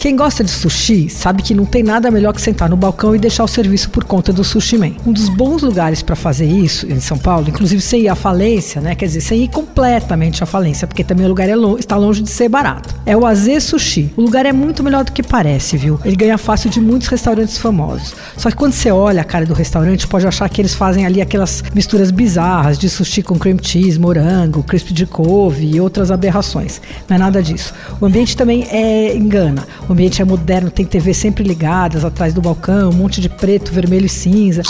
Quem 0.00 0.14
gosta 0.14 0.44
de 0.44 0.50
sushi 0.52 1.08
sabe 1.08 1.42
que 1.42 1.52
não 1.52 1.64
tem 1.64 1.82
nada 1.82 2.08
melhor 2.08 2.32
que 2.32 2.40
sentar 2.40 2.70
no 2.70 2.76
balcão 2.76 3.16
e 3.16 3.18
deixar 3.18 3.42
o 3.42 3.48
serviço 3.48 3.90
por 3.90 4.04
conta 4.04 4.32
do 4.32 4.44
Sushi 4.44 4.78
Man. 4.78 4.92
Um 5.04 5.12
dos 5.12 5.28
bons 5.28 5.60
lugares 5.60 6.02
para 6.02 6.14
fazer 6.14 6.46
isso 6.46 6.86
em 6.86 7.00
São 7.00 7.18
Paulo, 7.18 7.48
inclusive 7.48 7.82
sem 7.82 8.02
ir 8.02 8.08
à 8.08 8.14
falência, 8.14 8.80
né? 8.80 8.94
Quer 8.94 9.06
dizer, 9.06 9.20
sem 9.20 9.42
ir 9.42 9.48
completamente 9.48 10.40
à 10.40 10.46
falência, 10.46 10.86
porque 10.86 11.02
também 11.02 11.26
o 11.26 11.28
lugar 11.28 11.48
é 11.48 11.56
lo 11.56 11.76
está 11.80 11.96
longe 11.96 12.22
de 12.22 12.30
ser 12.30 12.48
barato. 12.48 12.94
É 13.04 13.16
o 13.16 13.26
Aze 13.26 13.60
Sushi. 13.60 14.12
O 14.16 14.22
lugar 14.22 14.46
é 14.46 14.52
muito 14.52 14.84
melhor 14.84 15.04
do 15.04 15.10
que 15.10 15.20
parece, 15.20 15.76
viu? 15.76 15.98
Ele 16.04 16.14
ganha 16.14 16.38
fácil 16.38 16.70
de 16.70 16.80
muitos 16.80 17.08
restaurantes 17.08 17.58
famosos. 17.58 18.14
Só 18.36 18.50
que 18.50 18.56
quando 18.56 18.74
você 18.74 18.92
olha 18.92 19.22
a 19.22 19.24
cara 19.24 19.44
do 19.46 19.52
restaurante, 19.52 20.06
pode 20.06 20.28
achar 20.28 20.48
que 20.48 20.60
eles 20.60 20.74
fazem 20.74 21.06
ali 21.06 21.20
aquelas 21.20 21.64
misturas 21.74 22.12
bizarras 22.12 22.78
de 22.78 22.88
sushi 22.88 23.20
com 23.20 23.36
cream 23.36 23.58
cheese, 23.60 23.98
morango, 23.98 24.62
crisp 24.62 24.92
de 24.92 25.06
couve 25.06 25.74
e 25.74 25.80
outras 25.80 26.12
aberrações. 26.12 26.80
Não 27.08 27.16
é 27.16 27.18
nada 27.18 27.42
disso. 27.42 27.74
O 28.00 28.06
ambiente 28.06 28.36
também 28.36 28.64
é 28.70 29.16
engana. 29.16 29.66
O 29.88 29.94
ambiente 29.94 30.20
é 30.20 30.24
moderno, 30.24 30.70
tem 30.70 30.84
TV 30.84 31.14
sempre 31.14 31.42
ligadas 31.42 32.04
atrás 32.04 32.34
do 32.34 32.42
balcão, 32.42 32.90
um 32.90 32.92
monte 32.92 33.22
de 33.22 33.28
preto, 33.30 33.72
vermelho 33.72 34.04
e 34.04 34.08
cinza. 34.08 34.60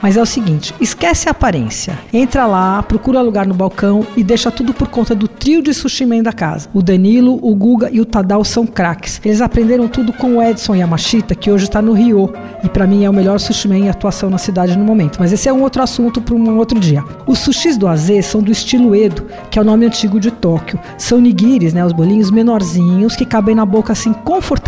Mas 0.00 0.16
é 0.16 0.22
o 0.22 0.26
seguinte, 0.26 0.72
esquece 0.80 1.28
a 1.28 1.32
aparência. 1.32 1.98
Entra 2.12 2.46
lá, 2.46 2.80
procura 2.84 3.20
lugar 3.20 3.44
no 3.44 3.54
balcão 3.54 4.06
e 4.16 4.22
deixa 4.22 4.52
tudo 4.52 4.72
por 4.72 4.86
conta 4.86 5.16
do 5.16 5.26
trio 5.26 5.60
de 5.60 5.74
sushi 5.74 6.06
man 6.06 6.22
da 6.22 6.32
casa. 6.32 6.68
O 6.72 6.80
Danilo, 6.80 7.40
o 7.42 7.52
Guga 7.56 7.90
e 7.90 8.00
o 8.00 8.04
Tadal 8.04 8.44
são 8.44 8.64
craques. 8.64 9.20
Eles 9.24 9.40
aprenderam 9.40 9.88
tudo 9.88 10.12
com 10.12 10.36
o 10.36 10.42
Edson 10.42 10.76
Yamashita, 10.76 11.34
que 11.34 11.50
hoje 11.50 11.64
está 11.64 11.82
no 11.82 11.92
Rio. 11.92 12.32
E 12.62 12.68
para 12.68 12.86
mim 12.86 13.04
é 13.04 13.10
o 13.10 13.12
melhor 13.12 13.40
sushi 13.40 13.66
man 13.66 13.78
em 13.78 13.88
atuação 13.88 14.30
na 14.30 14.38
cidade 14.38 14.78
no 14.78 14.84
momento. 14.84 15.16
Mas 15.18 15.32
esse 15.32 15.48
é 15.48 15.52
um 15.52 15.62
outro 15.62 15.82
assunto 15.82 16.20
para 16.20 16.36
um 16.36 16.56
outro 16.56 16.78
dia. 16.78 17.02
Os 17.26 17.40
sushis 17.40 17.76
do 17.76 17.88
AZ 17.88 18.24
são 18.24 18.40
do 18.40 18.52
estilo 18.52 18.94
Edo, 18.94 19.26
que 19.50 19.58
é 19.58 19.62
o 19.62 19.64
nome 19.64 19.86
antigo 19.86 20.20
de 20.20 20.30
Tóquio. 20.30 20.78
São 20.96 21.20
nigiris, 21.20 21.74
né, 21.74 21.84
os 21.84 21.92
bolinhos 21.92 22.30
menorzinhos 22.30 23.16
que 23.16 23.24
cabem 23.24 23.56
na 23.56 23.66
boca 23.66 23.92
assim 23.92 24.12
confortavelmente 24.12 24.67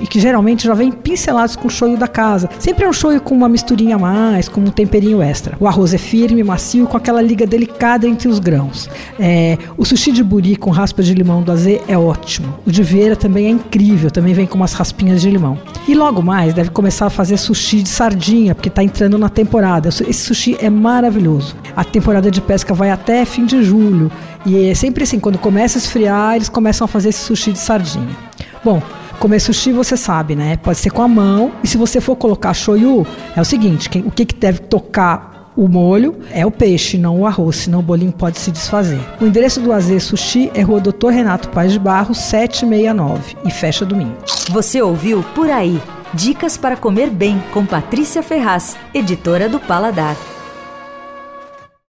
e 0.00 0.06
que 0.06 0.18
geralmente 0.18 0.66
já 0.66 0.74
vêm 0.74 0.90
pincelados 0.90 1.54
com 1.54 1.68
shoyu 1.68 1.96
da 1.96 2.08
casa. 2.08 2.48
Sempre 2.58 2.84
é 2.84 2.88
um 2.88 2.92
shoyu 2.92 3.20
com 3.20 3.34
uma 3.34 3.48
misturinha 3.48 3.96
a 3.96 3.98
mais, 3.98 4.48
com 4.48 4.60
um 4.60 4.70
temperinho 4.70 5.22
extra. 5.22 5.56
O 5.60 5.66
arroz 5.66 5.94
é 5.94 5.98
firme, 5.98 6.42
macio, 6.42 6.86
com 6.86 6.96
aquela 6.96 7.22
liga 7.22 7.46
delicada 7.46 8.06
entre 8.06 8.28
os 8.28 8.38
grãos. 8.38 8.88
É, 9.18 9.56
o 9.76 9.84
sushi 9.84 10.12
de 10.12 10.24
buri 10.24 10.56
com 10.56 10.70
raspa 10.70 11.02
de 11.02 11.14
limão 11.14 11.42
do 11.42 11.52
azê 11.52 11.80
é 11.86 11.96
ótimo. 11.96 12.54
O 12.66 12.70
de 12.70 12.82
vieira 12.82 13.14
também 13.14 13.46
é 13.46 13.50
incrível, 13.50 14.10
também 14.10 14.34
vem 14.34 14.46
com 14.46 14.56
umas 14.56 14.72
raspinhas 14.72 15.20
de 15.20 15.30
limão. 15.30 15.58
E 15.86 15.94
logo 15.94 16.22
mais 16.22 16.52
deve 16.54 16.70
começar 16.70 17.06
a 17.06 17.10
fazer 17.10 17.36
sushi 17.36 17.82
de 17.82 17.88
sardinha, 17.88 18.54
porque 18.54 18.68
está 18.68 18.82
entrando 18.82 19.18
na 19.18 19.28
temporada. 19.28 19.88
Esse 19.88 20.12
sushi 20.12 20.56
é 20.60 20.68
maravilhoso. 20.68 21.54
A 21.76 21.84
temporada 21.84 22.30
de 22.30 22.40
pesca 22.40 22.74
vai 22.74 22.90
até 22.90 23.24
fim 23.24 23.46
de 23.46 23.62
julho. 23.62 24.10
E 24.44 24.68
é 24.68 24.74
sempre 24.74 25.04
assim, 25.04 25.20
quando 25.20 25.38
começa 25.38 25.78
a 25.78 25.80
esfriar, 25.80 26.36
eles 26.36 26.48
começam 26.48 26.84
a 26.84 26.88
fazer 26.88 27.10
esse 27.10 27.20
sushi 27.20 27.52
de 27.52 27.58
sardinha. 27.58 28.16
Bom, 28.64 28.82
Comer 29.18 29.40
sushi 29.40 29.72
você 29.72 29.96
sabe, 29.96 30.36
né? 30.36 30.56
Pode 30.56 30.78
ser 30.78 30.90
com 30.90 31.02
a 31.02 31.08
mão. 31.08 31.52
E 31.62 31.66
se 31.66 31.76
você 31.76 32.00
for 32.00 32.16
colocar 32.16 32.54
shoyu, 32.54 33.06
é 33.36 33.40
o 33.40 33.44
seguinte: 33.44 33.88
o 34.04 34.10
que, 34.10 34.24
que 34.24 34.34
deve 34.34 34.60
tocar 34.60 35.52
o 35.56 35.66
molho 35.66 36.14
é 36.30 36.46
o 36.46 36.52
peixe, 36.52 36.96
não 36.96 37.20
o 37.20 37.26
arroz, 37.26 37.56
senão 37.56 37.80
o 37.80 37.82
bolinho 37.82 38.12
pode 38.12 38.38
se 38.38 38.52
desfazer. 38.52 39.00
O 39.20 39.26
endereço 39.26 39.60
do 39.60 39.72
Aze 39.72 39.98
Sushi 39.98 40.52
é 40.54 40.62
Rua 40.62 40.80
Doutor 40.80 41.12
Renato 41.12 41.48
Paz 41.48 41.72
de 41.72 41.80
Barro, 41.80 42.14
769 42.14 43.36
e 43.44 43.50
fecha 43.50 43.84
domingo. 43.84 44.16
Você 44.50 44.80
ouviu 44.80 45.24
Por 45.34 45.50
Aí. 45.50 45.82
Dicas 46.14 46.56
para 46.56 46.76
comer 46.76 47.10
bem 47.10 47.42
com 47.52 47.66
Patrícia 47.66 48.22
Ferraz, 48.22 48.76
editora 48.94 49.48
do 49.48 49.58
Paladar. 49.58 50.16